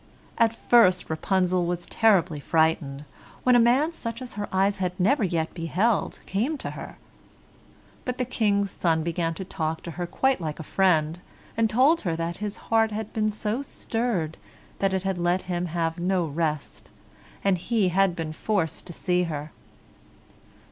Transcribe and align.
At 0.39 0.55
first 0.55 1.11
Rapunzel 1.11 1.67
was 1.67 1.85
terribly 1.85 2.39
frightened 2.39 3.05
when 3.43 3.55
a 3.55 3.59
man 3.59 3.93
such 3.93 4.19
as 4.19 4.33
her 4.33 4.49
eyes 4.51 4.77
had 4.77 4.99
never 4.99 5.23
yet 5.23 5.53
beheld 5.53 6.21
came 6.25 6.57
to 6.57 6.71
her; 6.71 6.97
but 8.03 8.17
the 8.17 8.25
King's 8.25 8.71
son 8.71 9.03
began 9.03 9.35
to 9.35 9.45
talk 9.45 9.83
to 9.83 9.91
her 9.91 10.07
quite 10.07 10.41
like 10.41 10.59
a 10.59 10.63
friend, 10.63 11.19
and 11.55 11.69
told 11.69 12.01
her 12.01 12.15
that 12.15 12.37
his 12.37 12.57
heart 12.71 12.89
had 12.89 13.13
been 13.13 13.29
so 13.29 13.61
stirred 13.61 14.37
that 14.79 14.91
it 14.91 15.03
had 15.03 15.19
let 15.19 15.43
him 15.43 15.67
have 15.67 15.99
no 15.99 16.25
rest, 16.25 16.89
and 17.43 17.59
he 17.59 17.89
had 17.89 18.15
been 18.15 18.33
forced 18.33 18.87
to 18.87 18.93
see 18.93 19.25
her. 19.25 19.51